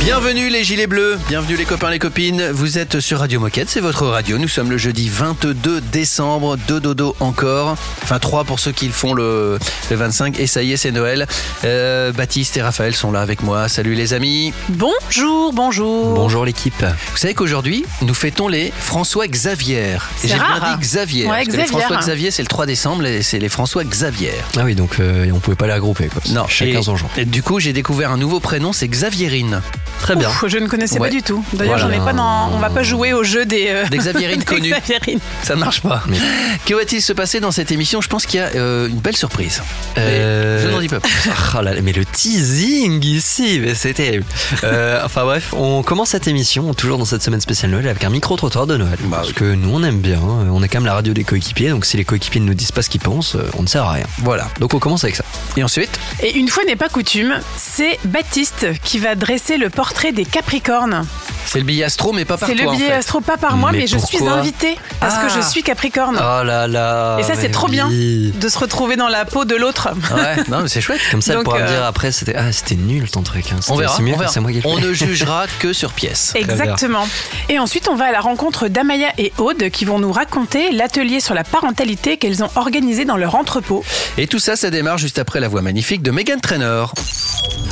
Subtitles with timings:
[0.00, 3.80] Bienvenue les gilets bleus, bienvenue les copains les copines, vous êtes sur Radio Moquette, c'est
[3.80, 8.72] votre radio, nous sommes le jeudi 22 décembre, deux dodo encore, enfin trois pour ceux
[8.72, 9.58] qui le font le,
[9.90, 11.26] le 25 et ça y est c'est Noël.
[11.64, 14.54] Euh, Baptiste et Raphaël sont là avec moi, salut les amis.
[14.70, 16.14] Bonjour, bonjour.
[16.14, 16.82] Bonjour l'équipe.
[17.12, 19.98] Vous savez qu'aujourd'hui nous fêtons les François Xavier.
[20.24, 20.76] Et j'ai bien rare.
[20.78, 21.78] dit Xavier, Ouais, parce que les Xavier.
[21.78, 24.32] François Xavier c'est le 3 décembre et c'est les François Xavier.
[24.56, 26.08] Ah oui, donc euh, on pouvait pas les regrouper.
[26.08, 26.22] Quoi.
[26.30, 27.10] Non, chacun et- son genre.
[27.18, 29.60] Et du coup j'ai découvert un nouveau prénom, c'est Xavierine.
[30.00, 30.28] Très bien.
[30.30, 31.08] Ouf, je ne connaissais Ouais.
[31.08, 31.44] pas du tout.
[31.52, 31.94] D'ailleurs, Voilà.
[31.96, 32.50] j'en ai pas dans.
[32.54, 33.66] On va pas jouer au jeu des.
[33.68, 34.70] euh, Des Xavierines connues.
[34.72, 35.18] Xavierines.
[35.42, 36.02] Ça ne marche pas.
[36.08, 36.16] Mais-
[36.64, 38.00] Que va-t-il se passer dans cette émission?
[38.00, 39.62] Je pense qu'il y a euh, une belle surprise.
[39.98, 41.12] Euh, Je n'en dis pas plus.
[41.54, 44.24] Là là, mais le teasing ici, c'est terrible.
[44.64, 48.10] Euh, enfin bref, on commence cette émission, toujours dans cette semaine spéciale Noël, avec un
[48.10, 48.96] micro-trottoir de Noël.
[49.04, 49.34] Bah parce oui.
[49.34, 50.18] que nous, on aime bien.
[50.18, 52.54] euh, On est quand même la radio des coéquipiers, donc si les coéquipiers ne nous
[52.54, 54.06] disent pas ce qu'ils pensent, euh, on ne sert à rien.
[54.18, 54.48] Voilà.
[54.60, 55.24] Donc on commence avec ça.
[55.56, 55.90] Et ensuite?
[56.22, 61.04] Et une fois n'est pas coutume, c'est Baptiste qui va dresser le portrait des Capricornes.
[61.46, 62.92] C'est le billet astro, mais pas par C'est le toi, en billet fait.
[62.92, 65.26] astro, pas par moi, mais, Mais je suis invitée parce Ah.
[65.26, 66.16] que je suis Capricorne.
[66.16, 67.16] Oh là là.
[67.18, 67.88] Et ça, c'est trop bien.
[67.90, 69.88] De se retrouver dans la peau de l'autre.
[70.14, 71.00] Ouais, non, mais c'est chouette.
[71.10, 73.46] Comme ça, elle Donc, pourra me euh, dire après, c'était ah, c'était nul ton truc.
[73.52, 73.56] hein.
[73.68, 73.98] On verra.
[74.00, 74.40] Mieux on verra.
[74.40, 76.32] moi qui On ne jugera que sur pièce.
[76.36, 77.08] Exactement.
[77.48, 81.20] Et ensuite, on va à la rencontre d'Amaya et Aude qui vont nous raconter l'atelier
[81.20, 83.82] sur la parentalité qu'elles ont organisé dans leur entrepôt.
[84.18, 86.94] Et tout ça, ça démarre juste après la voix magnifique de Megan Trainor.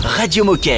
[0.02, 0.77] Radio Moquette.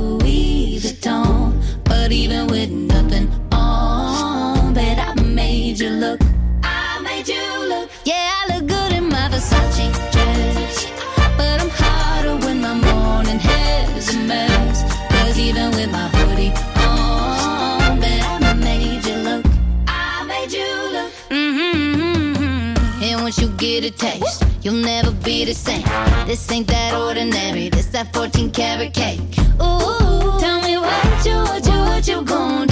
[24.01, 25.85] taste, you'll never be the same.
[26.25, 27.69] This ain't that ordinary.
[27.69, 29.19] This that 14 karat cake.
[29.61, 32.70] Ooh, tell me what you, what you, what you gonna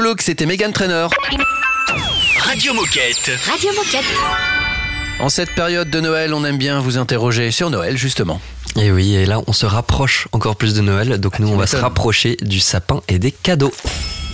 [0.00, 1.10] Look, c'était Megan Trainor.
[2.40, 3.30] Radio Moquette.
[3.46, 4.04] Radio Moquette.
[5.20, 8.40] En cette période de Noël, on aime bien vous interroger sur Noël, justement.
[8.76, 11.18] Et oui, et là, on se rapproche encore plus de Noël.
[11.18, 13.72] Donc nous, on va se rapprocher du sapin et des cadeaux.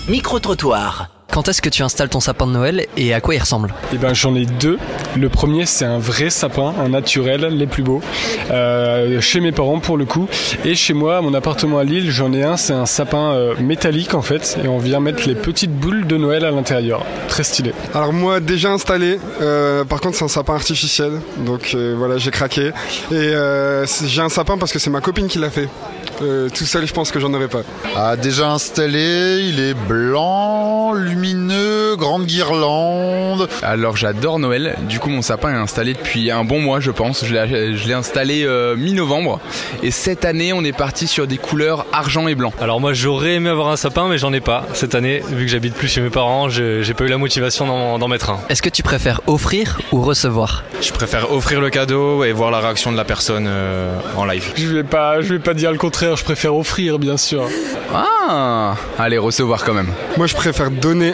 [0.09, 1.12] Micro-trottoir.
[1.33, 3.97] Quand est-ce que tu installes ton sapin de Noël et à quoi il ressemble Eh
[3.97, 4.79] ben, j'en ai deux.
[5.17, 8.03] Le premier, c'est un vrai sapin, un naturel, les plus beaux.
[8.51, 10.29] Euh, chez mes parents, pour le coup.
[10.67, 13.55] Et chez moi, à mon appartement à Lille, j'en ai un, c'est un sapin euh,
[13.59, 14.59] métallique, en fait.
[14.63, 17.03] Et on vient mettre les petites boules de Noël à l'intérieur.
[17.29, 17.73] Très stylé.
[17.95, 21.13] Alors moi déjà installé, euh, par contre c'est un sapin artificiel,
[21.47, 22.73] donc euh, voilà j'ai craqué.
[23.11, 25.69] Et euh, j'ai un sapin parce que c'est ma copine qui l'a fait.
[26.21, 27.63] Euh, tout seul je pense que j'en aurais pas.
[27.97, 33.49] Ah, déjà installé, il est blanc, lumineux lumineux, grande guirlande.
[33.63, 37.25] Alors j'adore Noël, du coup mon sapin est installé depuis un bon mois je pense,
[37.25, 39.39] je l'ai, je l'ai installé euh, mi-novembre
[39.83, 42.53] et cette année on est parti sur des couleurs argent et blanc.
[42.61, 45.51] Alors moi j'aurais aimé avoir un sapin mais j'en ai pas cette année, vu que
[45.51, 48.41] j'habite plus chez mes parents, je- j'ai pas eu la motivation d'en, d'en mettre un.
[48.49, 50.65] Est-ce que tu préfères offrir ou recevoir?
[50.81, 54.51] Je préfère offrir le cadeau et voir la réaction de la personne euh, en live.
[54.57, 57.45] Je vais pas, je vais pas dire le contraire, je préfère offrir bien sûr.
[57.95, 59.93] Ah Allez recevoir quand même.
[60.17, 61.12] Moi, je préfère donner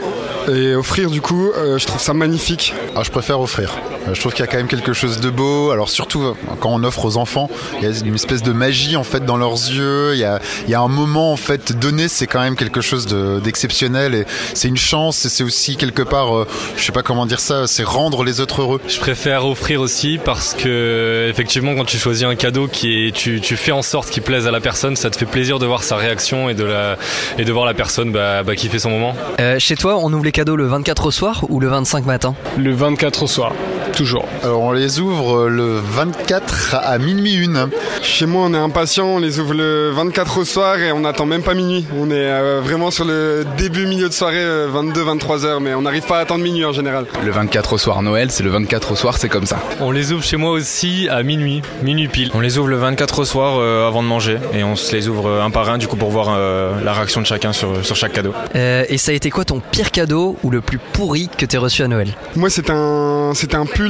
[0.48, 2.74] et offrir, du coup, euh, je trouve ça magnifique.
[2.94, 3.76] Ah, je préfère offrir.
[4.08, 5.70] Euh, Je trouve qu'il y a quand même quelque chose de beau.
[5.70, 7.48] Alors surtout euh, quand on offre aux enfants,
[7.80, 10.12] il y a une espèce de magie en fait dans leurs yeux.
[10.14, 12.80] Il y a, il y a un moment en fait donner, c'est quand même quelque
[12.80, 14.24] chose de- d'exceptionnel et
[14.54, 15.24] c'est une chance.
[15.24, 16.46] Et c'est aussi quelque part, euh,
[16.76, 18.80] je sais pas comment dire ça, c'est rendre les autres heureux.
[18.88, 23.40] Je préfère offrir aussi parce que effectivement quand tu choisis un cadeau qui est tu,
[23.40, 25.82] tu fais en sorte qu'il plaise à la personne, ça te fait plaisir de voir
[25.82, 26.96] sa réaction et de la
[27.38, 29.14] et de voir la personne bah, bah, kiffer son moment.
[29.40, 32.34] Euh, Chez toi, on ouvre les cadeaux le 24 au soir ou le 25 matin?
[32.56, 33.52] Le 24 au soir,
[33.98, 34.24] toujours.
[34.44, 37.68] Alors on les ouvre euh, le 24 à minuit une.
[38.00, 41.26] Chez moi, on est impatient, on les ouvre le 24 au soir et on n'attend
[41.26, 41.84] même pas minuit.
[41.98, 46.04] On est euh, vraiment sur le début, milieu de soirée, 22-23 heures, mais on n'arrive
[46.06, 47.06] pas à attendre minuit en général.
[47.24, 49.58] Le 24 au soir Noël, c'est le 24 au soir, c'est comme ça.
[49.80, 52.30] On les ouvre chez moi aussi à minuit, minuit pile.
[52.34, 55.08] On les ouvre le 24 au soir euh, avant de manger et on se les
[55.08, 57.84] ouvre euh, un par un du coup pour voir euh, la réaction de chacun sur,
[57.84, 58.32] sur chaque cadeau.
[58.54, 61.58] Euh, Et ça a été quoi ton pire cadeau ou le plus pourri que t'aies
[61.58, 62.08] reçu à Noël?
[62.36, 63.87] Moi, c'était un, c'était un pull.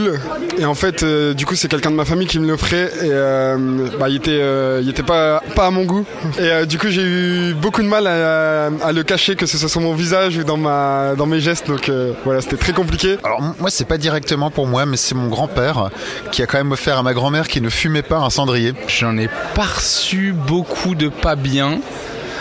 [0.59, 2.91] Et en fait, euh, du coup, c'est quelqu'un de ma famille qui me l'offrait.
[3.03, 3.57] Et euh,
[3.99, 6.05] bah, il était, euh, il était pas, pas à mon goût.
[6.39, 9.59] Et euh, du coup, j'ai eu beaucoup de mal à, à le cacher, que ce
[9.59, 11.67] soit sur mon visage ou dans, ma, dans mes gestes.
[11.69, 13.19] Donc euh, voilà, c'était très compliqué.
[13.25, 15.91] Alors moi c'est pas directement pour moi, mais c'est mon grand-père
[16.33, 18.75] qui a quand même offert à ma grand-mère qui ne fumait pas un cendrier.
[18.87, 21.81] J'en ai pas reçu beaucoup de pas bien.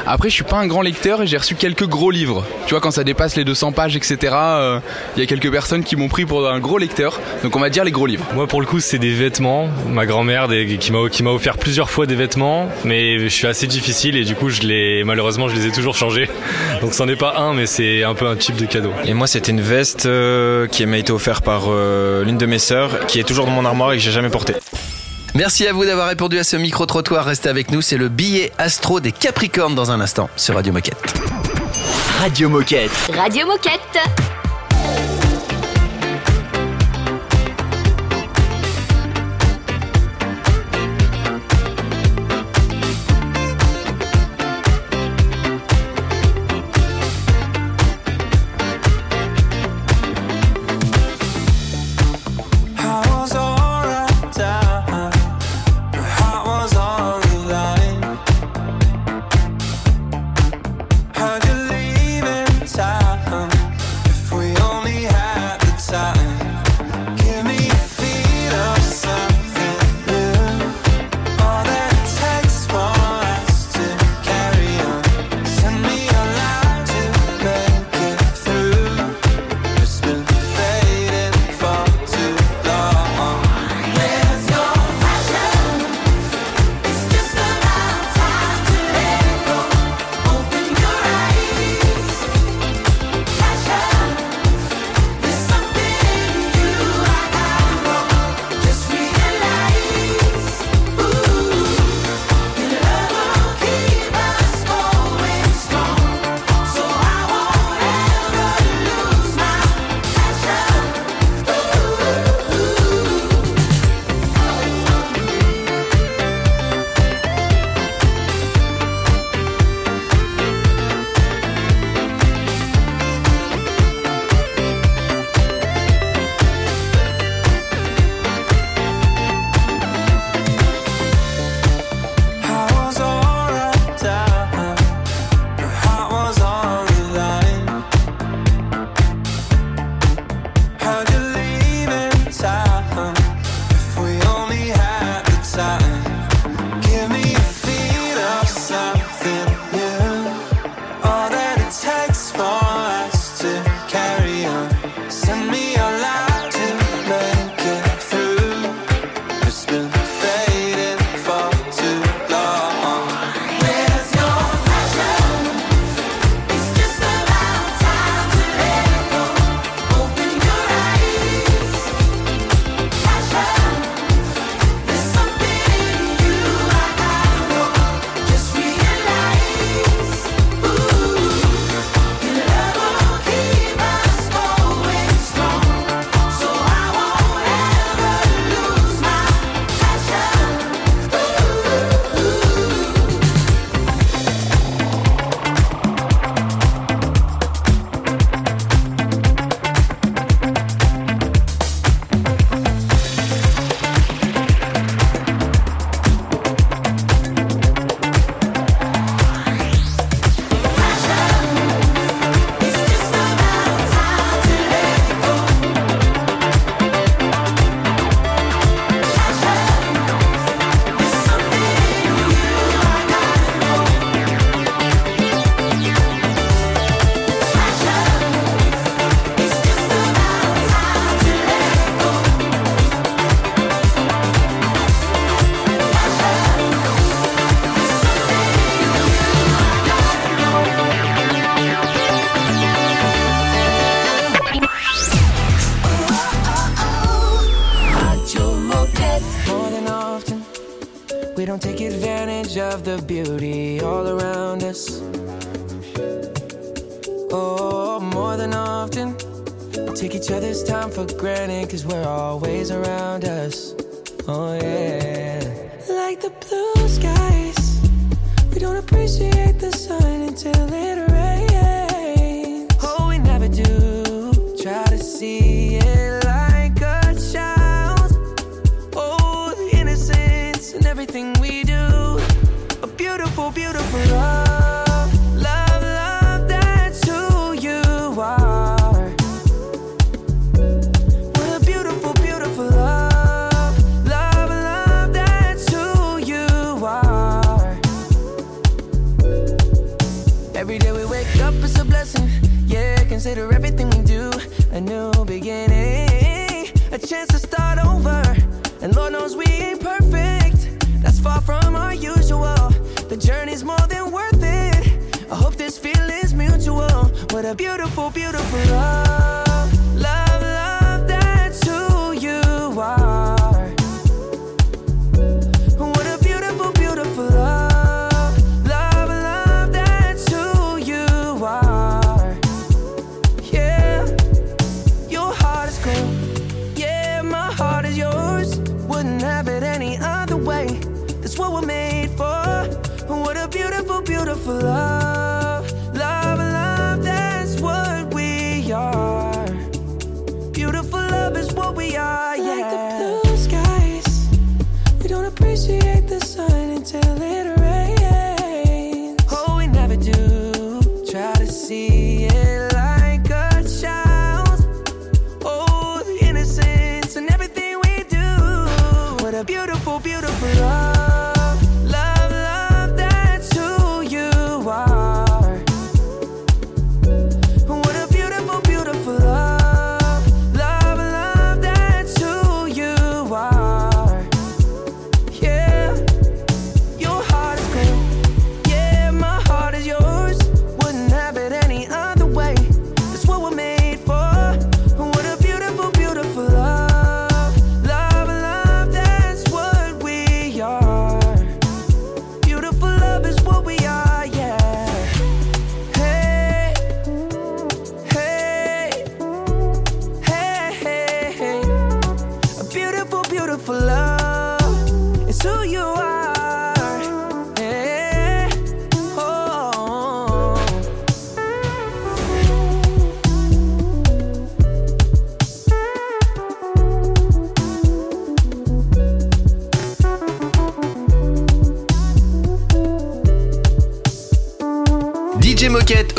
[0.10, 2.46] Après, je suis pas un grand lecteur et j'ai reçu quelques gros livres.
[2.66, 4.80] Tu vois, quand ça dépasse les 200 pages, etc., euh,
[5.16, 7.20] il y a quelques personnes qui m'ont pris pour un gros lecteur.
[7.44, 8.26] Donc, on va dire les gros livres.
[8.34, 9.68] Moi pour le coup c'est des vêtements.
[9.90, 13.48] Ma grand-mère des- qui m'a qui m'a offert plusieurs fois des vêtements, mais je suis
[13.48, 16.30] assez difficile et du coup je les malheureusement je les ai toujours changés.
[16.82, 18.92] Donc c'en est pas un mais c'est un peu un type de cadeau.
[19.06, 22.60] Et moi c'était une veste euh, qui m'a été offerte par euh, l'une de mes
[22.60, 24.54] sœurs qui est toujours dans mon armoire et que j'ai jamais portée.
[25.38, 27.24] Merci à vous d'avoir répondu à ce micro-trottoir.
[27.24, 30.98] Restez avec nous, c'est le billet astro des Capricornes dans un instant sur Radio Moquette.
[32.20, 32.90] Radio Moquette.
[33.16, 34.00] Radio Moquette.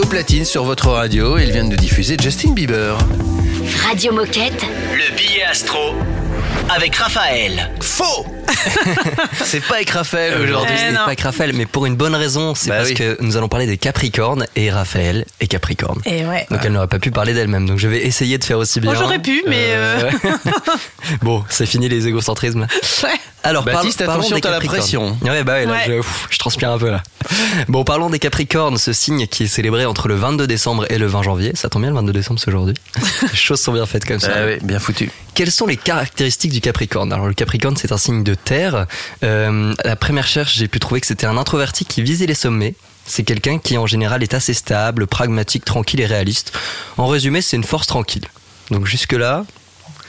[0.08, 1.38] Platine sur votre radio.
[1.38, 2.96] Il vient de diffuser Justin Bieber.
[3.86, 4.64] Radio Moquette.
[4.94, 5.94] Le billet astro
[6.74, 7.70] avec Raphaël.
[7.80, 8.26] Faux
[9.44, 10.76] C'est pas avec Raphaël aujourd'hui.
[10.76, 12.94] Ce n'est pas avec Raphaël, mais pour une bonne raison, c'est Bah parce oui.
[12.94, 16.00] que nous allons parler des Capricornes et Raphaël est Capricorne.
[16.06, 16.46] Et ouais.
[16.50, 17.66] Donc elle n'aurait pas pu parler d'elle-même.
[17.66, 18.92] Donc je vais essayer de faire aussi bien.
[18.92, 20.30] Bon, j'aurais pu, mais, euh, ouais.
[21.22, 22.66] bon, c'est fini les égocentrismes.
[23.02, 23.10] Ouais.
[23.44, 25.16] Alors, Baptiste, parlons- attention, t'as la pression.
[25.22, 25.84] Ouais, bah ouais, là, Ouais.
[25.86, 27.02] Je, ouf, je transpire un peu là.
[27.68, 31.06] Bon, parlons des Capricornes, ce signe qui est célébré entre le 22 décembre et le
[31.06, 31.52] 20 janvier.
[31.54, 32.74] Ça tombe bien, le 22 décembre, c'est aujourd'hui.
[33.22, 34.32] les choses sont bien faites comme ça.
[34.34, 35.10] Ah oui, bien foutu.
[35.34, 37.12] Quelles sont les caractéristiques du Capricorne?
[37.12, 38.86] Alors le Capricorne c'est un signe de terre.
[39.22, 42.34] Euh, à la première recherche j'ai pu trouver que c'était un introverti qui visait les
[42.34, 42.74] sommets.
[43.06, 46.52] C'est quelqu'un qui en général est assez stable, pragmatique, tranquille et réaliste.
[46.96, 48.24] En résumé c'est une force tranquille.
[48.72, 49.44] Donc jusque là,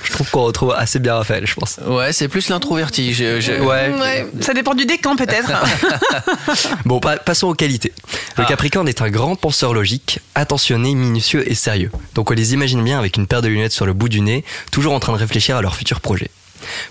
[0.03, 1.79] je trouve qu'on retrouve assez bien Raphaël, je pense.
[1.85, 3.13] Ouais, c'est plus l'introverti.
[3.13, 3.89] Je- je- Ouais.
[3.99, 5.51] Ouais, ça dépend du décan peut-être.
[6.85, 7.93] Bon, pa- passons aux qualités.
[8.37, 11.91] Le Capricorne est un grand penseur logique, attentionné, minutieux et sérieux.
[12.15, 14.43] Donc on les imagine bien avec une paire de lunettes sur le bout du nez,
[14.71, 16.29] toujours en train de réfléchir à leurs futurs projets.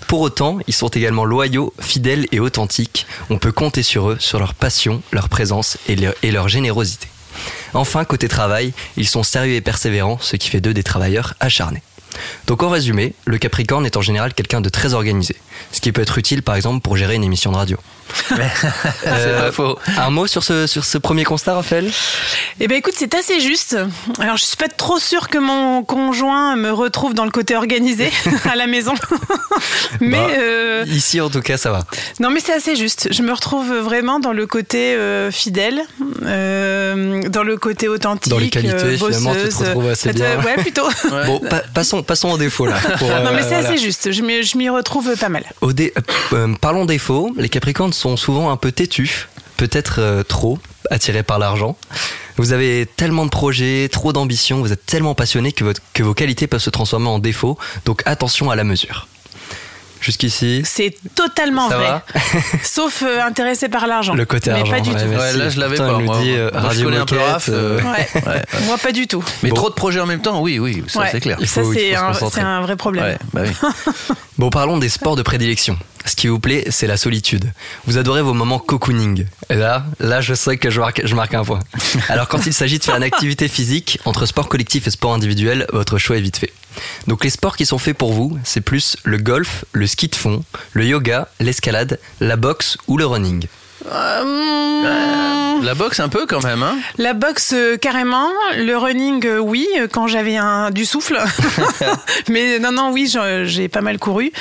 [0.06, 3.06] Pour autant, ils sont également loyaux, fidèles et authentiques.
[3.30, 7.08] On peut compter sur eux, sur leur passion, leur présence et leur, et leur générosité.
[7.74, 11.82] Enfin, côté travail, ils sont sérieux et persévérants, ce qui fait d'eux des travailleurs acharnés.
[12.46, 15.36] Donc en résumé, le Capricorne est en général quelqu'un de très organisé,
[15.72, 17.76] ce qui peut être utile par exemple pour gérer une émission de radio.
[19.06, 19.78] Euh, pas faux.
[19.98, 21.90] Un mot sur ce, sur ce premier constat, Raphaël?
[22.60, 23.76] Eh ben écoute, c'est assez juste.
[24.18, 28.10] Alors je suis pas trop sûre que mon conjoint me retrouve dans le côté organisé
[28.50, 28.94] à la maison.
[30.00, 31.84] mais Bah, euh, Ici en tout cas, ça va.
[32.20, 33.08] non, mais c'est assez juste.
[33.10, 35.82] Je me retrouve vraiment dans le côté euh, fidèle,
[36.22, 39.68] euh, dans le côté authentique, Dans les qualités, euh, finalement, tu te bosseuse.
[39.68, 40.38] retrouves assez bien.
[40.42, 40.88] Ouais, plutôt.
[41.26, 42.74] Bon, pa- passons, passons aux défauts là.
[42.98, 43.68] pour, non, mais euh, c'est voilà.
[43.70, 44.10] assez juste.
[44.10, 45.44] Je m'y retrouve pas mal.
[45.60, 46.00] Au dé- euh,
[46.32, 50.58] euh, parlons défauts, les Capricornes sont souvent un peu têtus, peut-être euh, trop
[50.90, 51.76] attiré par l'argent.
[52.36, 56.14] Vous avez tellement de projets, trop d'ambition, vous êtes tellement passionné que, votre- que vos
[56.14, 57.58] qualités peuvent se transformer en défauts.
[57.84, 59.07] Donc attention à la mesure.
[60.00, 62.02] Jusqu'ici, C'est totalement ça vrai.
[62.62, 64.14] Sauf euh, intéressé par l'argent.
[64.14, 64.72] Le côté Mais argent.
[64.72, 65.08] pas du ouais, tout.
[65.10, 66.20] Ouais, là, je l'avais pas, nous moi.
[66.20, 67.16] dit euh, Moi, je Radio un peu
[67.48, 68.08] euh, Ouais.
[68.26, 68.42] Ouais.
[68.66, 69.24] Moi, pas du tout.
[69.42, 69.56] Mais Bon.
[69.56, 71.08] trop de projets en même temps, oui, oui, ça Ouais.
[71.10, 71.36] c'est clair.
[71.40, 73.04] Il Ça, c'est un, vrai problème.
[73.04, 73.68] Ouais, bah oui.
[74.38, 75.76] Bon, parlons des sports de prédilection.
[76.04, 77.50] Ce qui vous plaît, c'est la solitude.
[77.86, 79.26] Vous adorez vos moments cocooning.
[79.50, 81.58] Et là, là, je sais que je marque, je marque un point.
[82.08, 85.66] Alors, quand il s'agit de faire une activité physique, entre sport collectif et sport individuel,
[85.72, 86.52] votre choix est vite fait.
[87.06, 90.14] Donc, les sports qui sont faits pour vous, c'est plus le golf, le ski de
[90.14, 93.46] fond, le yoga, l'escalade, la boxe ou le running.
[93.90, 98.28] Euh, La boxe un peu quand même, hein La boxe, euh, carrément.
[98.56, 101.18] Le running, euh, oui, quand j'avais un, du souffle.
[102.28, 103.12] mais non, non, oui,
[103.44, 104.32] j'ai pas mal couru.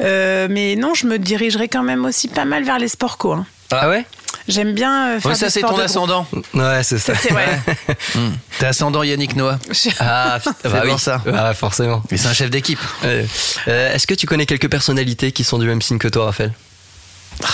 [0.00, 3.32] Euh, mais non, je me dirigerai quand même aussi pas mal vers les sports co.
[3.32, 3.46] hein.
[3.70, 4.04] Ah ouais?
[4.46, 6.26] J'aime bien euh, faire Ouais, ça c'est ton ascendant.
[6.52, 7.14] Ouais, c'est ça.
[7.14, 7.32] C'est.
[7.32, 8.32] Hmm.
[8.58, 9.58] T'es ascendant Yannick Noah.
[10.00, 10.92] Ah, C'est bah oui.
[10.98, 11.22] ça.
[11.34, 12.02] Ah, forcément.
[12.10, 12.78] Mais c'est un chef d'équipe.
[13.04, 13.24] Euh,
[13.68, 16.52] euh, Est-ce que tu connais quelques personnalités qui sont du même signe que toi, Raphaël?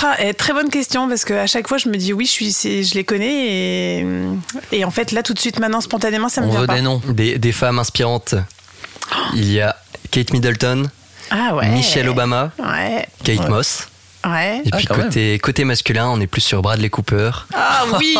[0.02, 2.52] Ah, eh, très bonne question parce qu'à chaque fois je me dis oui, je, suis,
[2.52, 4.06] c'est- je les connais et,
[4.72, 6.74] et en fait là tout de suite maintenant spontanément ça me On vient veut pas.
[6.74, 7.00] des noms.
[7.08, 8.34] Des, des femmes inspirantes.
[9.34, 9.74] Il y a
[10.10, 10.90] Kate Middleton,
[11.30, 11.68] Ah ouais.
[11.70, 13.06] Michelle Obama, Ouais.
[13.24, 13.48] Kate Ouais.
[13.48, 13.86] Moss.
[14.26, 14.62] Ouais.
[14.66, 17.30] Et puis côté, côté masculin, on est plus sur Bradley Cooper.
[17.54, 18.18] Ah oui.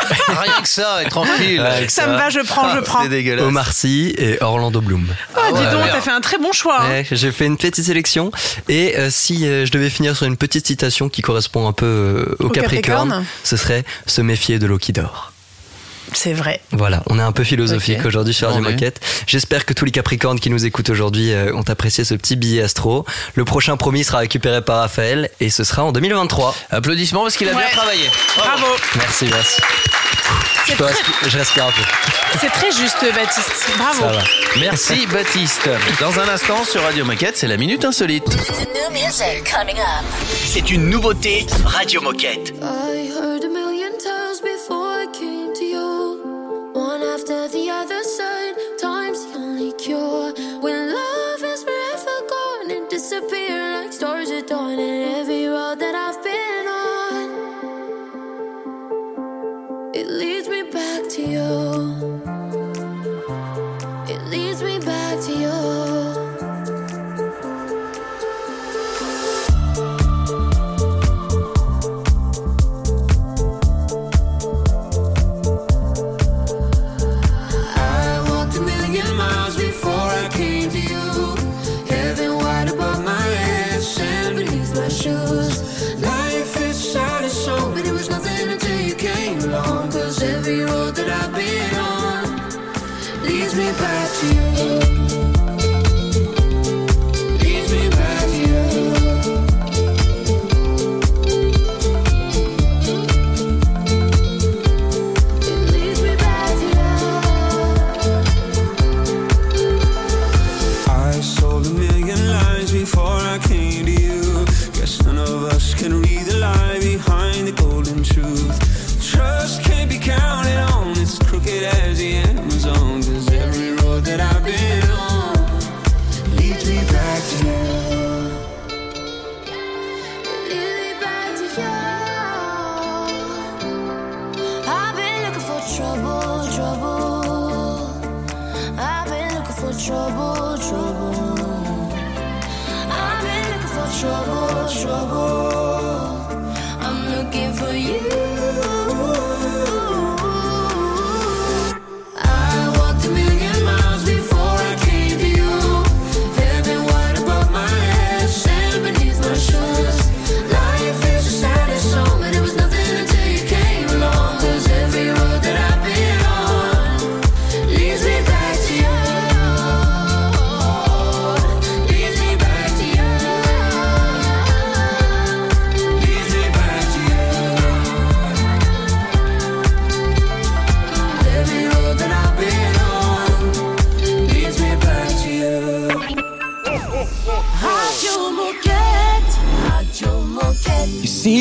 [0.28, 1.60] Rien que ça, tranquille.
[1.60, 3.02] Ouais, ça me va, je prends, je prends.
[3.02, 3.44] C'est dégueulasse.
[3.44, 5.06] Omar Sy et Orlando Bloom.
[5.34, 5.90] Ah, dis ouais, donc, ouais.
[5.90, 6.82] t'as fait un très bon choix.
[6.82, 7.02] hein.
[7.10, 8.30] J'ai fait une petite sélection
[8.68, 11.86] et euh, si euh, je devais finir sur une petite citation qui correspond un peu
[11.86, 13.24] euh, au, Au Capricorne, Capricorne.
[13.42, 15.32] ce serait se méfier de l'eau qui dort.
[16.12, 16.60] C'est vrai.
[16.72, 18.62] Voilà, on est un peu philosophique aujourd'hui sur Radio.
[18.62, 19.00] Moquette.
[19.26, 22.62] J'espère que tous les Capricornes qui nous écoutent aujourd'hui euh, ont apprécié ce petit billet
[22.62, 23.04] astro.
[23.34, 26.54] Le prochain promis sera récupéré par Raphaël et ce sera en 2023.
[26.70, 28.04] Applaudissements parce qu'il a bien travaillé.
[28.36, 28.66] Bravo.
[28.96, 29.60] Merci, merci.
[30.66, 31.82] Je, très, respire un peu.
[32.40, 33.70] c'est très juste, Baptiste.
[33.76, 34.00] Bravo.
[34.00, 34.22] Ça va.
[34.60, 35.68] Merci Baptiste.
[36.00, 38.24] Dans un instant sur Radio Moquette, c'est la minute insolite.
[40.44, 42.52] C'est une nouveauté Radio Moquette.
[42.62, 44.79] I heard a million times before
[46.90, 50.32] One after the other side, time's the only cure.
[50.60, 55.94] When love is forever gone and disappear like stars at dawn, and every road that
[55.94, 57.26] I've been on,
[59.94, 62.09] it leads me back to you.
[79.30, 80.59] Miles before I came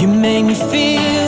[0.00, 1.27] You make me feel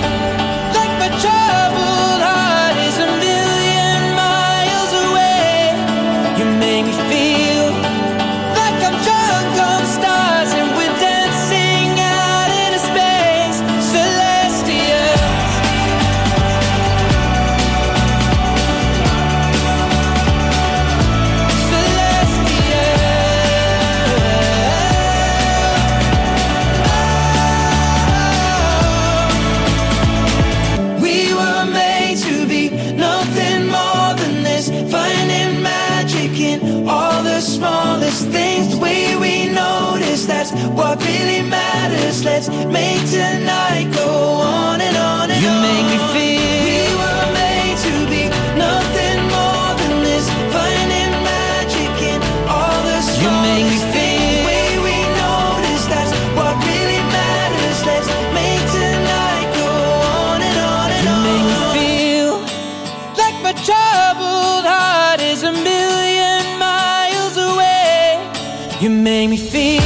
[69.31, 69.80] me feel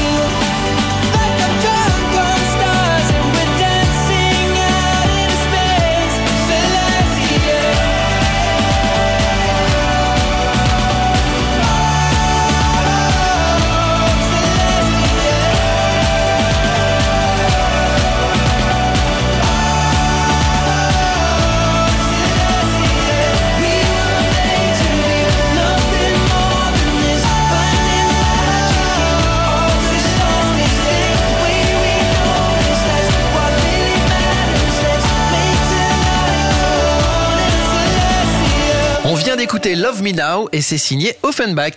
[39.74, 41.72] Love Me Now et c'est signé Offenbach.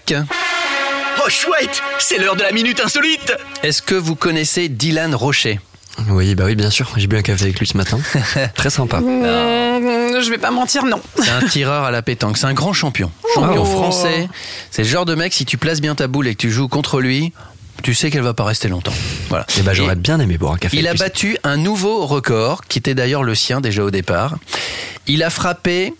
[1.25, 3.33] Oh chouette, c'est l'heure de la minute insolite.
[3.63, 5.61] Est-ce que vous connaissez Dylan Rocher?
[6.11, 6.93] Oui, bah oui, bien sûr.
[6.97, 7.99] J'ai bu un café avec lui ce matin.
[8.55, 9.01] Très sympa.
[9.01, 11.01] Mmh, je vais pas mentir, non.
[11.17, 13.11] C'est un tireur à la pétanque, c'est un grand champion.
[13.35, 13.65] Champion Oh.
[13.65, 14.29] français.
[14.71, 16.69] C'est le genre de mec, si tu places bien ta boule et que tu joues
[16.69, 17.33] contre lui,
[17.83, 18.93] tu sais qu'elle va pas rester longtemps.
[19.29, 19.47] Voilà.
[19.59, 20.77] Et bah j'aurais bien aimé boire un café.
[20.77, 24.37] Il a battu un nouveau record, qui était d'ailleurs le sien déjà au départ.
[25.07, 25.95] Il a frappé,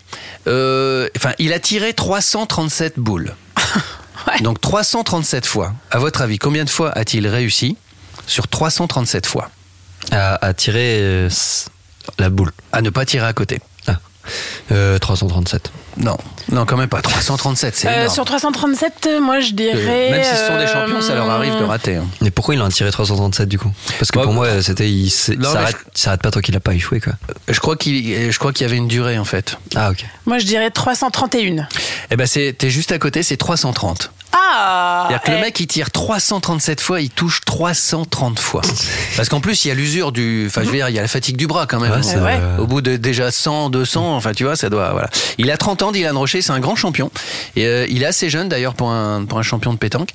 [0.47, 3.33] euh, enfin, il a tiré 337 boules.
[4.41, 5.73] Donc 337 fois.
[5.91, 7.77] À votre avis, combien de fois a-t-il réussi
[8.27, 9.49] sur 337 fois?
[10.11, 11.29] À, à tirer euh,
[12.19, 12.51] la boule.
[12.71, 13.59] À ne pas tirer à côté.
[14.71, 15.71] Euh, 337.
[15.99, 16.17] Non,
[16.51, 17.01] non, quand même pas.
[17.01, 20.09] 337, c'est Euh, sur 337, euh, moi je dirais.
[20.11, 21.97] Même s'ils sont des euh, champions, ça leur arrive de rater.
[21.97, 22.05] hein.
[22.21, 23.71] Mais pourquoi il en a tiré 337 du coup?
[23.99, 24.89] Parce que Bah, pour moi, c'était.
[24.89, 27.13] Il s- non, ça mais arrête, ça arrête pas tant qu'il a pas échoué quoi.
[27.49, 29.57] Je crois qu'il, je crois qu'il y avait une durée en fait.
[29.75, 30.05] Ah ok.
[30.25, 31.67] Moi je dirais 331.
[32.11, 34.11] Eh ben c'est, t'es juste à côté, c'est 330.
[34.31, 38.61] Ah C'est-à-dire que le eh, mec il tire 337 fois, il touche 330 fois.
[39.17, 41.01] Parce qu'en plus il y a l'usure du, enfin je veux dire il y a
[41.01, 41.91] la fatigue du bras quand même.
[41.91, 42.39] Ouais, vrai.
[42.59, 45.09] Au bout de déjà 100, 200, enfin tu vois ça doit, voilà.
[45.39, 47.11] Il a 30 ans, Dylan Rocher, c'est un grand champion.
[47.55, 50.09] Et euh, il est assez jeune d'ailleurs pour un pour un champion de pétanque.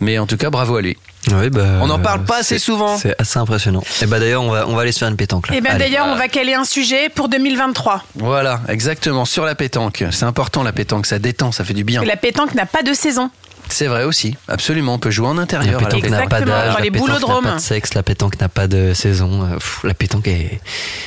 [0.00, 0.96] Mais en tout cas bravo à lui.
[1.26, 2.96] Bah, On n'en parle pas assez souvent.
[2.96, 3.82] C'est assez impressionnant.
[4.02, 5.60] Et bah d'ailleurs, on va, on va aller se faire une pétanque là.
[5.60, 5.78] Ben Allez.
[5.78, 8.04] d'ailleurs, on va caler un sujet pour 2023.
[8.14, 10.04] Voilà, exactement sur la pétanque.
[10.10, 12.02] C'est important la pétanque, ça détend, ça fait du bien.
[12.04, 13.30] La pétanque n'a pas de saison.
[13.70, 14.94] C'est vrai aussi, absolument.
[14.94, 15.80] On peut jouer en intérieur.
[15.80, 18.48] la pétanque n'a pas d'âge, la les pétanque n'a pas de sexe, la pétanque n'a
[18.48, 19.42] pas de saison.
[19.44, 20.60] Euh, pff, la pétanque est,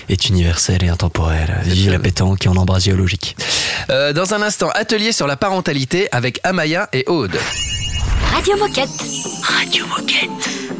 [0.10, 1.60] est universelle et intemporelle.
[1.63, 3.36] Vive la pétanque et on embrasse géologique.
[3.89, 7.38] Euh, dans un instant, atelier sur la parentalité avec Amaya et Aude.
[8.34, 8.89] Radio Moquette.
[9.43, 10.70] Radio Moquette.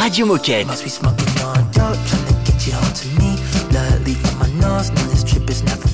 [0.00, 0.66] Radio Moquette.
[0.66, 3.36] Must be smoking on dope, trying to get you home to me.
[3.70, 5.88] Blood leak from my nose, no, this trip is never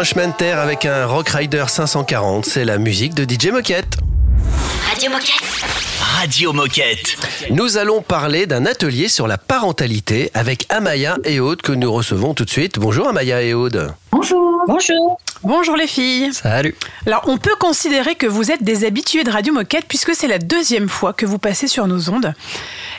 [0.00, 2.46] un chemin de terre avec un Rock Rider 540.
[2.46, 3.98] C'est la musique de DJ Moquette.
[4.88, 5.42] Radio Moquette.
[6.00, 7.18] Radio Moquette.
[7.50, 12.32] Nous allons parler d'un atelier sur la parentalité avec Amaya et Aude que nous recevons
[12.32, 12.78] tout de suite.
[12.78, 13.92] Bonjour Amaya et Aude.
[14.10, 14.62] Bonjour.
[14.66, 15.20] Bonjour.
[15.42, 16.32] Bonjour les filles.
[16.32, 16.74] Salut.
[17.04, 20.38] Alors, on peut considérer que vous êtes des habitués de Radio Moquette puisque c'est la
[20.38, 22.32] deuxième fois que vous passez sur nos ondes.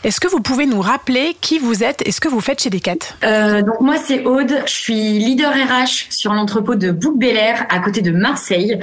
[0.03, 2.71] Est-ce que vous pouvez nous rappeler qui vous êtes et ce que vous faites chez
[2.71, 2.95] Decat?
[3.23, 7.77] Euh, donc moi c'est Aude, je suis leader RH sur l'entrepôt de Bouc Air à
[7.79, 8.79] côté de Marseille.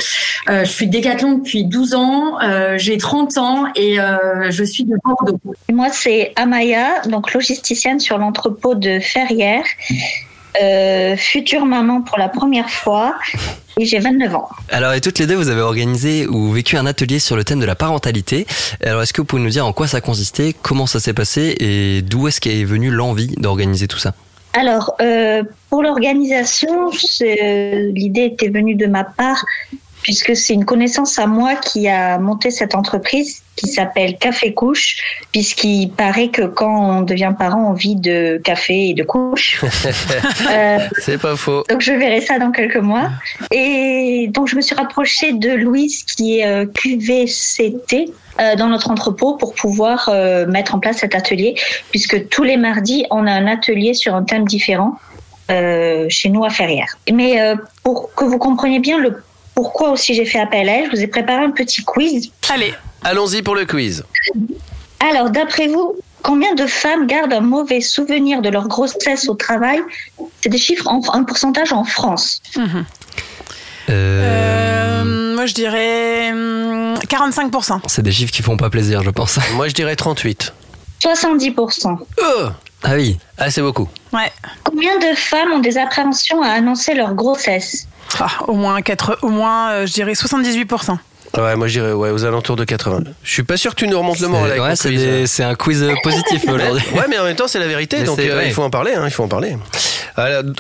[0.49, 4.85] Euh, je suis décathlon depuis 12 ans, euh, j'ai 30 ans et euh, je suis
[4.85, 5.41] de Bordeaux.
[5.73, 9.67] Moi, c'est Amaya, donc logisticienne sur l'entrepôt de Ferrières,
[10.63, 13.17] euh, future maman pour la première fois,
[13.79, 14.49] et j'ai 29 ans.
[14.71, 17.61] Alors, et toutes les deux, vous avez organisé ou vécu un atelier sur le thème
[17.61, 18.47] de la parentalité.
[18.85, 21.57] Alors, est-ce que vous pouvez nous dire en quoi ça consistait, comment ça s'est passé
[21.61, 24.15] et d'où est-ce qu'est venue l'envie d'organiser tout ça?
[24.55, 29.45] Alors, euh, pour l'organisation, c'est- l'idée était venue de ma part,
[30.09, 34.97] puisque c'est une connaissance à moi qui a monté cette entreprise qui s'appelle Café Couche,
[35.33, 39.63] puisqu'il paraît que quand on devient parent, on vit de café et de couche.
[40.51, 41.63] Euh, C'est pas faux.
[41.69, 43.11] Donc je verrai ça dans quelques mois.
[43.51, 48.91] Et donc je me suis rapprochée de Louise qui est euh, QVCT euh, dans notre
[48.91, 51.55] entrepôt pour pouvoir euh, mettre en place cet atelier,
[51.91, 54.99] puisque tous les mardis on a un atelier sur un thème différent
[55.51, 56.99] euh, chez nous à Ferrières.
[57.11, 59.23] Mais euh, pour que vous compreniez bien le
[59.59, 62.31] pourquoi aussi j'ai fait appel à elle, je vous ai préparé un petit quiz.
[62.49, 62.73] Allez.
[63.03, 64.05] Allons-y pour le quiz.
[65.01, 69.81] Alors d'après vous, Combien de femmes gardent un mauvais souvenir de leur grossesse au travail?
[70.41, 72.41] C'est des chiffres, en, un pourcentage en France.
[73.89, 77.81] Euh, moi, je dirais hum, 45%.
[77.87, 79.39] C'est des chiffres qui font pas plaisir, je pense.
[79.55, 80.53] Moi, je dirais 38.
[81.03, 81.99] 70%.
[82.83, 83.19] Ah oui.
[83.39, 83.89] Ah, c'est beaucoup.
[84.13, 84.31] Ouais.
[84.63, 87.89] Combien de femmes ont des appréhensions à annoncer leur grossesse?
[88.21, 90.97] Ah, au moins, 4, au moins euh, je dirais 78%.
[91.37, 93.01] Ouais, moi, je dirais ouais, aux alentours de 80.
[93.23, 95.01] Je suis pas sûr que tu nous remontes le moral avec Ouais, c'est quiz.
[95.03, 96.83] des- c'est un quiz positif aujourd'hui.
[96.95, 98.95] Ouais, mais en même temps, c'est la vérité, Mais donc euh, il faut en parler.
[98.95, 99.57] hein, il faut en parler.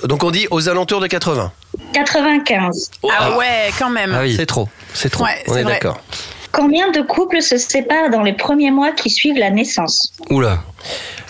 [0.05, 1.51] Donc on dit aux alentours de 80.
[1.95, 2.91] 95.
[3.11, 4.15] Ah ouais, quand même.
[4.37, 5.25] C'est trop, c'est trop.
[5.25, 6.01] Ouais, on est d'accord.
[6.53, 10.63] Combien de couples se séparent dans les premiers mois qui suivent la naissance Oula.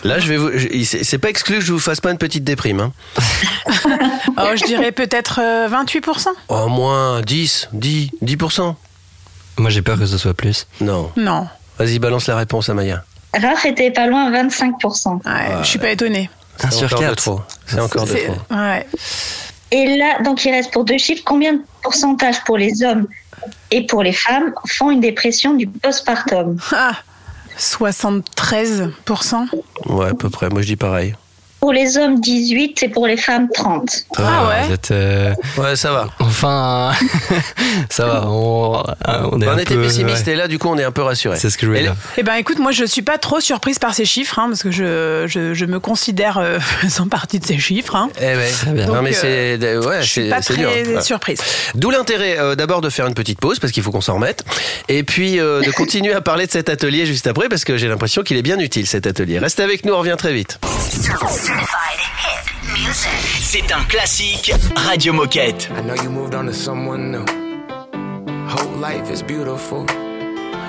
[0.04, 0.50] Là, je vais vous.
[0.85, 2.81] C'est pas exclu que je vous fasse pas une petite déprime.
[2.81, 2.92] Hein.
[4.40, 6.28] Oh, je dirais peut-être euh, 28%.
[6.48, 8.74] Au moins 10, 10, 10%.
[9.57, 10.66] Moi, j'ai peur que ce soit plus.
[10.81, 11.11] Non.
[11.16, 11.48] Non.
[11.78, 13.02] Vas-y, balance la réponse, Amaya.
[13.35, 15.14] Raph était pas loin, 25%.
[15.14, 15.22] Ouais,
[15.62, 16.31] je suis pas étonnée.
[16.59, 17.40] C'est sur encore de trop.
[17.66, 18.57] C'est encore de trop.
[18.57, 18.87] Ouais.
[19.70, 23.07] Et là, donc il reste pour deux chiffres, combien de pourcentage pour les hommes
[23.70, 26.96] et pour les femmes font une dépression du postpartum Ah,
[27.58, 29.48] 73%.
[29.87, 30.48] Ouais, à peu près.
[30.48, 31.15] Moi, je dis pareil.
[31.61, 34.04] Pour les hommes, 18 et pour les femmes, 30.
[34.17, 36.09] Ah ouais Vous êtes, euh, Ouais, ça va.
[36.21, 36.92] Enfin,
[37.90, 38.25] ça va.
[38.29, 38.83] On,
[39.33, 40.33] on est on un était peu, pessimiste ouais.
[40.35, 41.37] et là, du coup, on est un peu rassuré.
[41.37, 41.96] C'est ce que je voulais dire.
[42.17, 44.71] Eh ben écoute, moi je suis pas trop surprise par ces chiffres, hein, parce que
[44.71, 47.96] je, je, je me considère euh, faisant partie de ces chiffres.
[47.96, 48.09] hein.
[48.21, 48.50] Eh ouais.
[48.73, 48.87] bien.
[48.87, 50.71] Non Donc, mais c'est ouais, je suis c'est pas très dur.
[50.71, 51.00] Ouais.
[51.02, 51.40] surprise.
[51.75, 54.44] D'où l'intérêt euh, d'abord de faire une petite pause parce qu'il faut qu'on s'en remette
[54.88, 57.88] et puis euh, de continuer à parler de cet atelier juste après parce que j'ai
[57.88, 59.38] l'impression qu'il est bien utile cet atelier.
[59.40, 60.59] Restez avec nous, on revient très vite.
[63.40, 65.71] C'est un classique Radio Moquette.
[65.71, 67.25] I know you moved on to someone new.
[68.49, 69.87] Whole life is beautiful.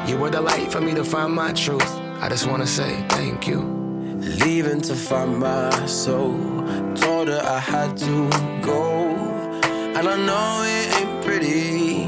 [0.08, 2.00] You were the light for me to find my truth.
[2.22, 3.60] I just wanna say thank you.
[4.46, 6.38] Leaving to find my soul.
[6.96, 8.30] Told her I had to
[8.62, 9.10] go.
[9.96, 12.06] And I know it ain't pretty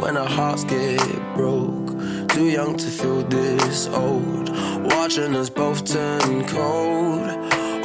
[0.00, 0.98] when our hearts get
[1.34, 1.90] broke.
[2.28, 4.48] Too young to feel this old.
[4.94, 7.73] Watching us both turn cold.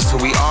[0.00, 0.49] is who we are.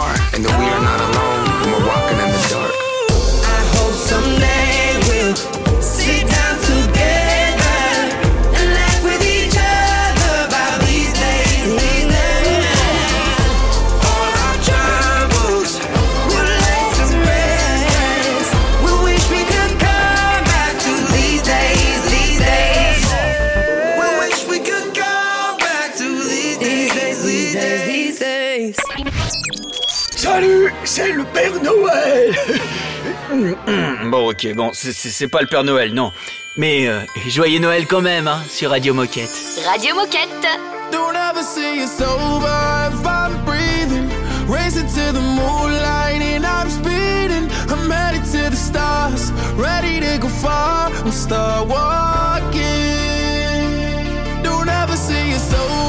[31.63, 32.35] Noël
[34.09, 36.11] Bon, ok, bon, c'est- pas le Père Noël, non.
[36.57, 39.29] Mais euh, joyeux Noël quand même, hein, sur Radio Moquette.
[39.65, 40.47] Radio Moquette.
[40.91, 44.09] Don't ever say it's over if I'm breathing.
[44.47, 47.47] Racing to the moonlight and I'm speeding.
[47.69, 52.59] I'm headed to the stars, ready to go far and start walking.
[54.43, 55.88] Don't ever say it's over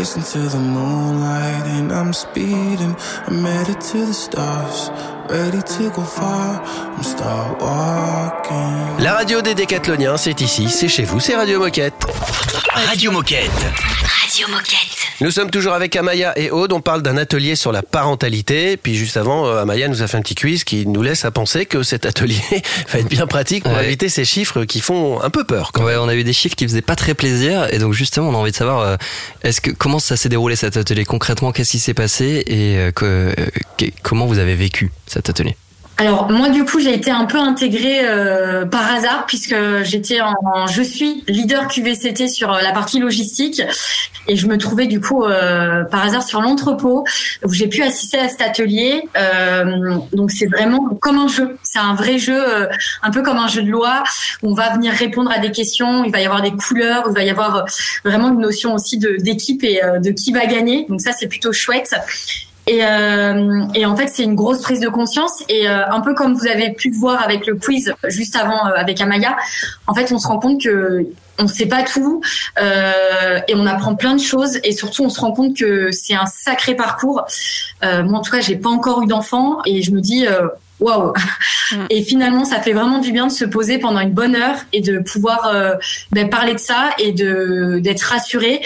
[0.00, 2.96] Racing to the moonlight and I'm speeding.
[3.26, 4.88] I'm headed to the stars,
[5.28, 6.89] ready to go far.
[8.98, 11.94] La radio des décathloniens, c'est ici, c'est chez vous, c'est Radio Moquette.
[12.74, 13.50] Radio Moquette.
[13.50, 14.76] Radio Moquette.
[15.22, 16.72] Nous sommes toujours avec Amaya et Aude.
[16.74, 18.76] On parle d'un atelier sur la parentalité.
[18.76, 21.30] Puis juste avant, euh, Amaya nous a fait un petit quiz qui nous laisse à
[21.30, 22.40] penser que cet atelier
[22.92, 23.86] va être bien pratique pour Ouais.
[23.86, 25.72] éviter ces chiffres qui font un peu peur.
[25.80, 28.34] Ouais, on a eu des chiffres qui faisaient pas très plaisir et donc justement on
[28.34, 28.96] a envie de savoir euh,
[29.42, 31.06] est-ce que comment ça s'est déroulé cet atelier?
[31.06, 33.04] Concrètement, qu'est-ce qui s'est passé et que-
[33.38, 33.46] euh,
[33.78, 35.56] que- comment vous avez vécu cet atelier?
[36.00, 40.66] Alors moi du coup j'ai été un peu intégrée euh, par hasard puisque j'étais en,
[40.66, 43.60] je suis leader QVCT sur euh, la partie logistique
[44.26, 47.04] et je me trouvais du coup euh, par hasard sur l'entrepôt
[47.44, 49.06] où j'ai pu assister à cet atelier.
[49.14, 52.40] Euh, donc c'est vraiment comme un jeu, c'est un vrai jeu,
[53.02, 54.02] un peu comme un jeu de loi.
[54.42, 57.14] où On va venir répondre à des questions, il va y avoir des couleurs, il
[57.14, 57.66] va y avoir
[58.06, 60.86] vraiment une notion aussi d'équipe et de qui va gagner.
[60.88, 61.94] Donc ça c'est plutôt chouette.
[62.70, 65.42] Et, euh, et en fait, c'est une grosse prise de conscience.
[65.48, 68.68] Et euh, un peu comme vous avez pu le voir avec le quiz juste avant
[68.68, 69.36] euh, avec Amaya,
[69.88, 71.04] en fait, on se rend compte que
[71.40, 72.20] on ne sait pas tout
[72.58, 74.60] et on apprend plein de choses.
[74.62, 77.24] Et surtout, on se rend compte que c'est un sacré parcours.
[77.82, 80.26] Moi, en tout cas, j'ai pas encore eu d'enfant et je me dis.
[80.80, 81.12] Waouh
[81.90, 84.80] Et finalement, ça fait vraiment du bien de se poser pendant une bonne heure et
[84.80, 85.74] de pouvoir euh,
[86.10, 88.62] ben, parler de ça et de d'être rassuré.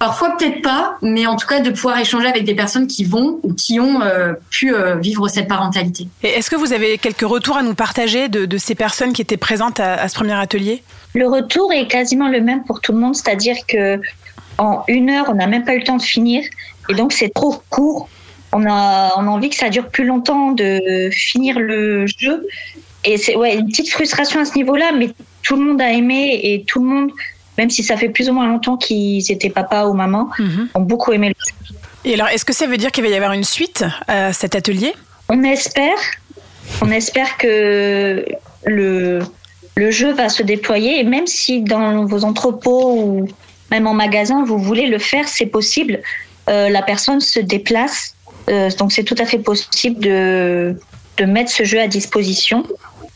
[0.00, 3.38] Parfois peut-être pas, mais en tout cas de pouvoir échanger avec des personnes qui vont
[3.42, 6.08] ou qui ont euh, pu euh, vivre cette parentalité.
[6.22, 9.20] Et est-ce que vous avez quelques retours à nous partager de, de ces personnes qui
[9.20, 10.82] étaient présentes à, à ce premier atelier?
[11.14, 14.00] Le retour est quasiment le même pour tout le monde, c'est-à-dire que
[14.56, 16.42] en une heure, on n'a même pas eu le temps de finir,
[16.88, 18.08] et donc c'est trop court.
[18.52, 22.46] On a, on a envie que ça dure plus longtemps de finir le jeu,
[23.04, 25.10] et c'est ouais une petite frustration à ce niveau-là, mais
[25.42, 27.10] tout le monde a aimé et tout le monde,
[27.58, 30.30] même si ça fait plus ou moins longtemps qu'ils étaient papa ou maman,
[30.74, 31.74] ont beaucoup aimé le jeu.
[32.04, 34.54] Et alors, est-ce que ça veut dire qu'il va y avoir une suite à cet
[34.54, 34.94] atelier?
[35.28, 35.98] On espère.
[36.80, 38.24] On espère que
[38.64, 39.20] le,
[39.74, 41.00] le jeu va se déployer.
[41.00, 43.28] Et même si dans vos entrepôts ou
[43.70, 46.00] même en magasin, vous voulez le faire, c'est possible.
[46.48, 48.14] Euh, la personne se déplace.
[48.48, 50.76] Euh, donc c'est tout à fait possible de,
[51.18, 52.64] de mettre ce jeu à disposition.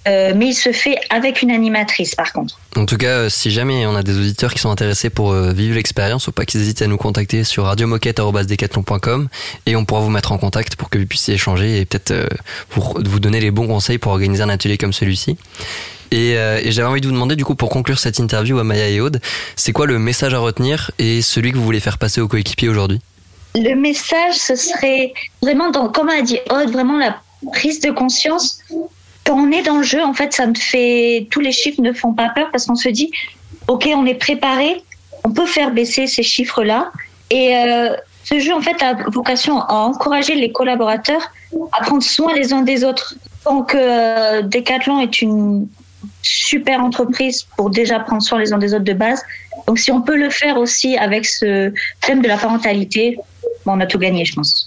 [0.07, 2.59] Euh, mais il se fait avec une animatrice par contre.
[2.77, 5.53] En tout cas, euh, si jamais on a des auditeurs qui sont intéressés pour euh,
[5.53, 9.29] vivre l'expérience, faut pas qu'ils hésitent à nous contacter sur radiomoquette.com
[9.65, 12.27] et on pourra vous mettre en contact pour que vous puissiez échanger et peut-être euh,
[12.73, 15.39] vous, vous donner les bons conseils pour organiser un atelier comme celui-ci.
[16.11, 18.89] Et, et j'avais envie de vous demander, du coup, pour conclure cette interview à Maya
[18.89, 19.21] et Aude,
[19.57, 22.69] c'est quoi le message à retenir et celui que vous voulez faire passer aux coéquipiers
[22.69, 23.01] aujourd'hui?
[23.57, 27.17] Le message, ce serait vraiment, dans, comme a dit Aude, vraiment la
[27.53, 28.61] prise de conscience.
[29.25, 31.93] Quand on est dans le jeu, en fait, ça ne fait tous les chiffres ne
[31.93, 33.11] font pas peur parce qu'on se dit,
[33.69, 34.83] ok, on est préparé,
[35.25, 36.93] on peut faire baisser ces chiffres-là.
[37.31, 37.95] Et euh,
[38.25, 41.31] ce jeu, en fait, a vocation à encourager les collaborateurs
[41.73, 43.15] à prendre soin les uns des autres.
[43.45, 45.69] Donc, euh, Decathlon est une
[46.23, 49.23] super entreprise pour déjà prendre soin les uns des autres de base.
[49.67, 53.19] Donc, si on peut le faire aussi avec ce thème de la parentalité,
[53.65, 54.64] bon, on a tout gagné, je pense.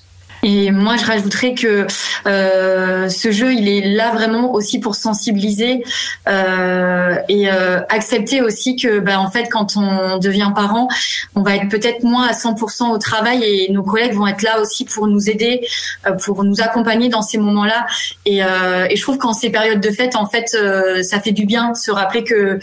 [0.50, 1.86] Et moi, je rajouterais que
[2.26, 5.84] euh, ce jeu, il est là vraiment aussi pour sensibiliser
[6.30, 10.88] euh, et euh, accepter aussi que, ben, en fait, quand on devient parent,
[11.36, 14.62] on va être peut-être moins à 100% au travail et nos collègues vont être là
[14.62, 15.68] aussi pour nous aider,
[16.24, 17.86] pour nous accompagner dans ces moments-là.
[18.26, 20.58] Et, je trouve qu'en ces périodes de fête, en fait,
[21.04, 22.60] ça fait du bien de se rappeler que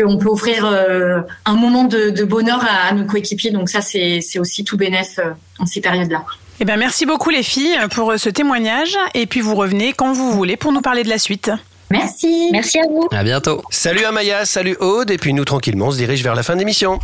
[0.00, 3.52] qu'on peut offrir un moment de, bonheur à, à nos coéquipiers.
[3.52, 6.24] Donc ça, c'est aussi tout bénef euh, en ces périodes-là.
[6.62, 8.96] Eh bien, merci beaucoup les filles pour ce témoignage.
[9.14, 11.50] Et puis vous revenez quand vous voulez pour nous parler de la suite.
[11.90, 12.50] Merci.
[12.52, 13.08] Merci à vous.
[13.10, 13.64] À bientôt.
[13.68, 16.60] Salut Amaya, salut Aude, et puis nous tranquillement on se dirige vers la fin de
[16.60, 17.00] l'émission.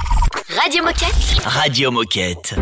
[0.62, 1.42] Radio Moquette.
[1.44, 2.54] Radio Moquette.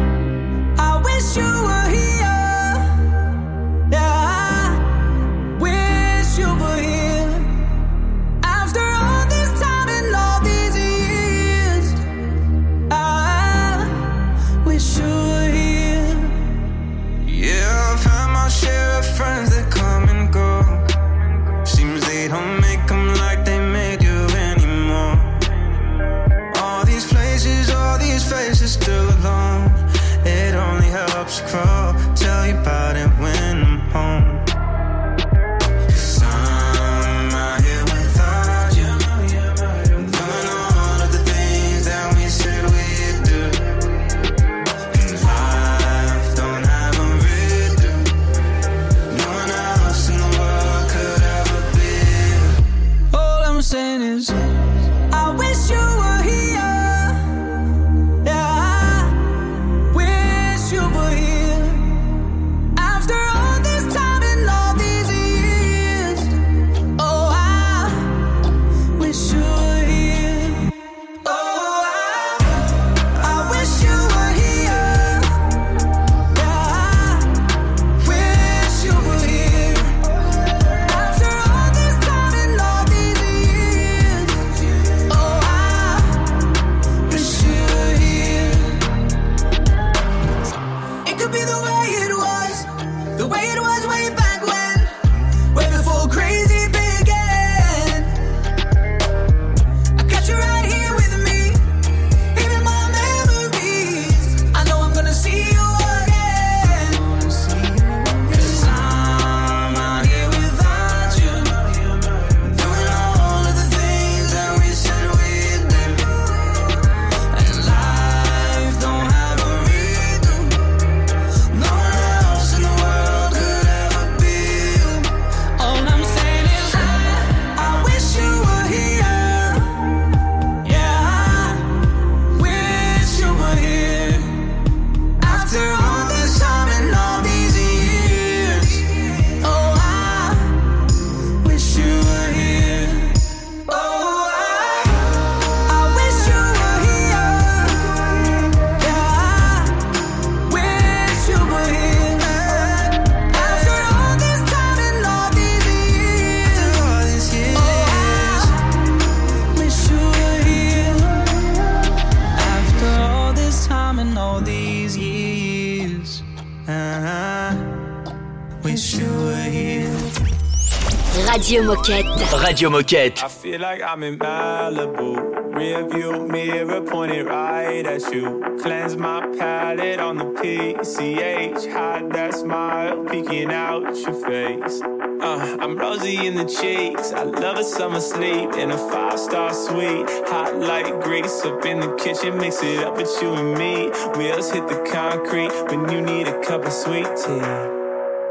[171.88, 172.42] Moquette.
[172.42, 173.22] Radio Moquette.
[173.22, 178.58] I feel like I'm in Malibu Rear view mirror pointed right at you.
[178.60, 181.72] Cleanse my palate on the PCH.
[181.72, 184.82] Hide that smile peeking out your face.
[184.82, 187.12] Uh, I'm rosy in the cheeks.
[187.12, 190.10] I love a summer sleep in a five star suite.
[190.26, 192.36] Hot like grease up in the kitchen.
[192.36, 193.90] Mix it up with you and me.
[194.18, 197.76] Wheels hit the concrete when you need a cup of sweet tea.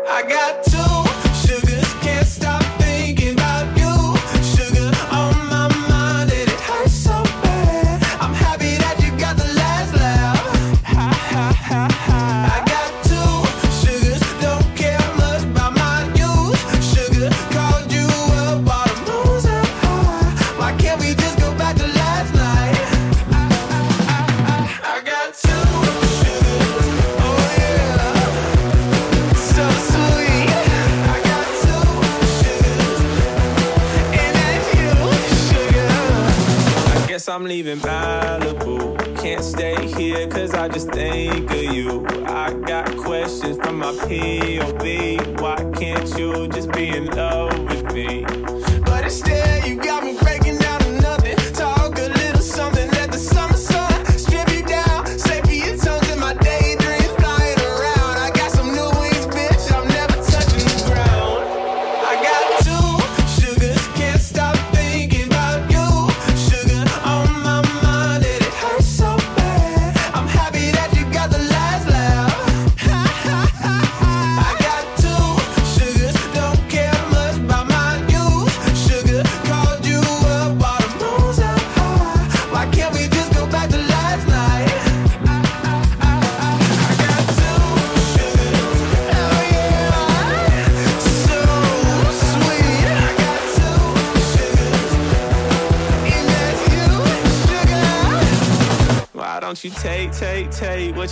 [0.07, 0.94] I got two
[37.45, 38.97] I'm leaving Malibu.
[39.21, 42.03] Can't stay here cause I just think of you.
[42.25, 45.39] I got questions from my POV.
[45.39, 47.44] Why can't you just be in love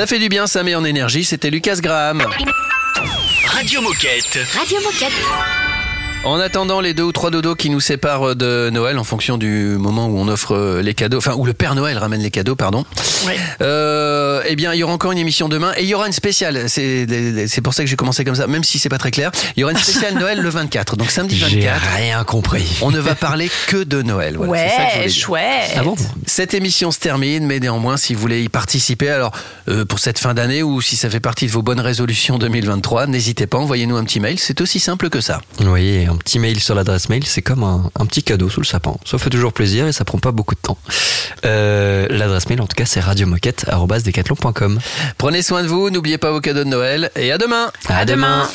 [0.00, 1.24] Ça fait du bien, ça met en énergie.
[1.24, 2.26] C'était Lucas Graham.
[3.44, 4.38] Radio Moquette.
[4.54, 5.69] Radio Moquette.
[6.22, 9.76] En attendant les deux ou trois dodos qui nous séparent de Noël en fonction du
[9.78, 12.56] moment où on offre euh, les cadeaux, enfin où le Père Noël ramène les cadeaux,
[12.56, 12.84] pardon.
[13.62, 16.12] Euh, eh bien, il y aura encore une émission demain et il y aura une
[16.12, 16.68] spéciale.
[16.68, 17.06] C'est
[17.48, 19.30] c'est pour ça que j'ai commencé comme ça, même si c'est pas très clair.
[19.56, 21.58] Il y aura une spéciale Noël le 24, donc samedi 24.
[21.58, 22.78] J'ai rien compris.
[22.82, 24.36] On ne va parler que de Noël.
[24.36, 25.22] Voilà, ça que ouais, dire.
[25.22, 25.72] chouette.
[25.74, 25.96] Ah bon
[26.26, 29.32] Cette émission se termine, mais néanmoins, si vous voulez y participer, alors
[29.68, 33.06] euh, pour cette fin d'année ou si ça fait partie de vos bonnes résolutions 2023,
[33.06, 34.38] n'hésitez pas, envoyez-nous un petit mail.
[34.38, 35.40] C'est aussi simple que ça.
[35.60, 38.66] Voyez, un petit mail sur l'adresse mail, c'est comme un, un petit cadeau sous le
[38.66, 38.94] sapin.
[39.04, 40.78] Ça fait toujours plaisir et ça prend pas beaucoup de temps.
[41.44, 44.78] Euh, l'adresse mail, en tout cas, c'est radiomoquette.com.
[45.18, 47.70] Prenez soin de vous, n'oubliez pas vos cadeaux de Noël et à demain.
[47.88, 48.48] À, demain.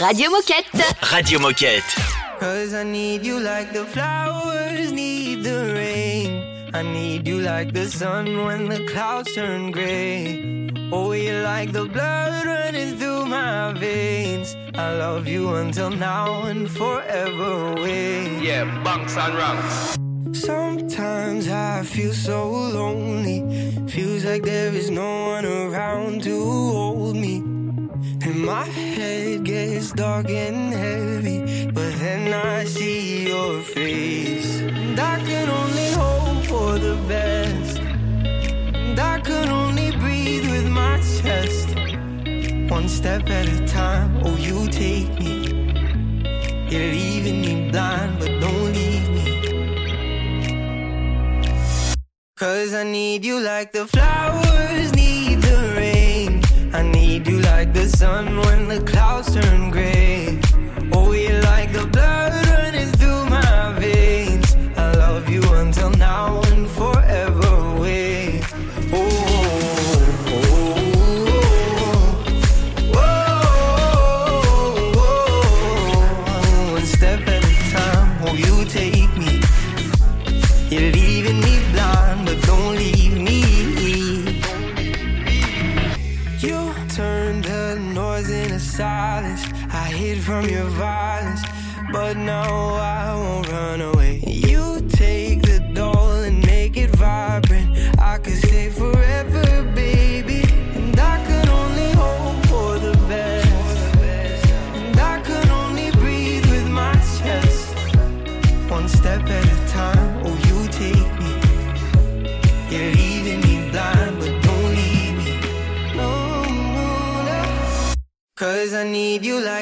[0.00, 0.96] Radio Moquette.
[1.02, 1.96] Radio Moquette.
[2.40, 6.51] Cause I need you like the flowers need the rain.
[6.74, 10.70] I need you like the sun when the clouds turn gray.
[10.90, 14.56] Oh, you're like the blood running through my veins.
[14.74, 18.40] I love you until now and forever away.
[18.40, 19.98] Yeah, bunks and ranks.
[20.32, 23.40] Sometimes I feel so lonely.
[23.88, 27.36] Feels like there is no one around to hold me.
[28.24, 31.66] And my head gets dark and heavy.
[31.66, 34.60] But then I see your face.
[34.60, 36.01] And I can only
[36.52, 37.78] for the best.
[38.74, 41.68] And I can only breathe with my chest.
[42.76, 44.10] One step at a time.
[44.26, 45.36] Oh, you take me.
[46.70, 49.28] You're leaving me blind, but don't leave me.
[52.36, 56.30] Cause I need you like the flowers need the rain.
[56.80, 60.31] I need you like the sun when the clouds turn gray.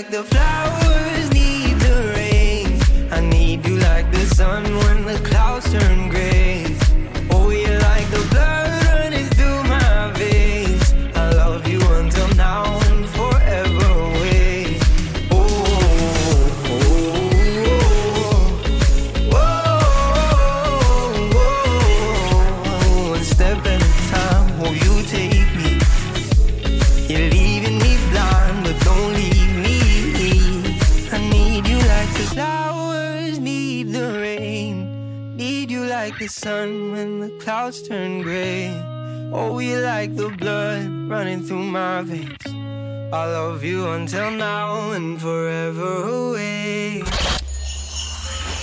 [0.00, 0.89] like the flowers.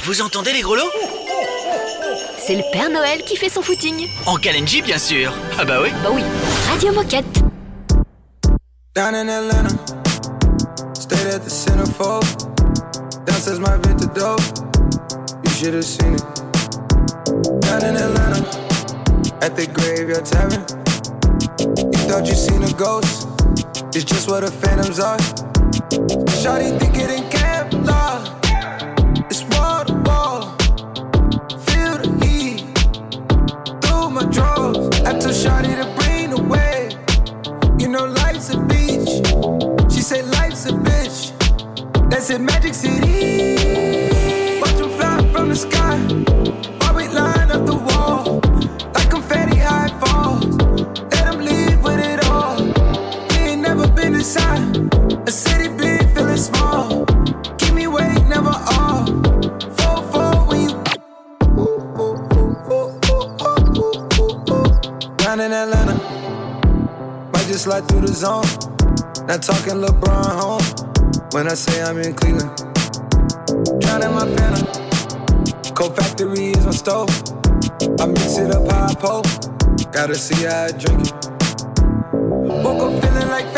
[0.04, 0.90] Vous entendez les grelots?
[2.40, 4.08] C'est le Père Noël qui fait son footing.
[4.26, 5.32] En Kalenji, bien sûr.
[5.60, 5.90] Ah bah oui.
[6.02, 6.24] Bah oui.
[6.68, 7.26] Radio Moquette.
[19.42, 20.62] at the graveyard tavern.
[21.94, 23.28] You thought you seen a ghost,
[23.96, 25.18] it's just what the phantoms are.
[26.42, 28.40] Shawty think it ain't camp, love.
[29.30, 30.42] It's wall to wall.
[31.68, 32.62] Feel the heat
[33.84, 34.78] through my drawers.
[35.02, 36.94] I told Shawty to bring the wave.
[37.80, 39.12] You know, life's a beach.
[39.94, 42.10] She said, Life's a bitch.
[42.10, 43.17] That's it, Magic City.
[67.82, 68.46] through the zone.
[69.28, 70.64] Not talking LeBron home
[71.32, 72.56] when I say I'm in Cleveland.
[73.82, 74.66] Drowning my phantom.
[75.76, 77.10] Coke factory is my stove.
[78.00, 79.24] I mix it up high pole.
[79.92, 81.14] Gotta see how I drink it.
[82.64, 83.57] Woke up feeling like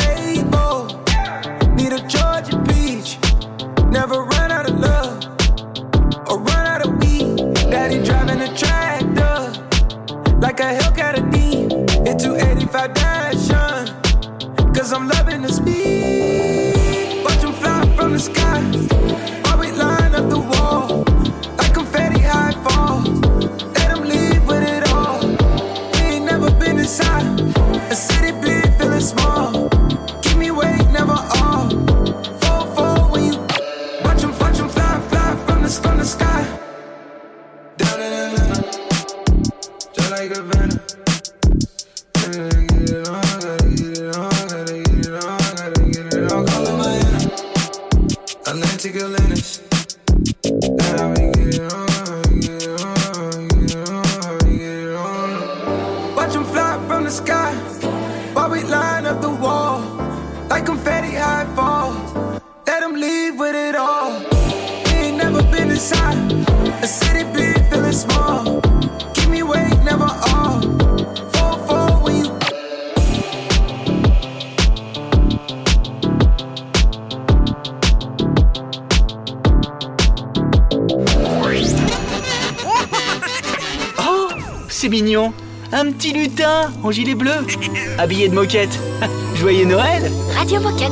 [86.84, 87.32] en gilet bleu,
[87.98, 88.80] habillé de moquette.
[89.36, 90.92] Joyeux Noël Radio Moquette